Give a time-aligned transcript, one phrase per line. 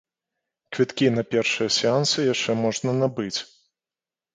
[0.77, 3.39] Квіткі на першыя сеансы яшчэ можна набыць.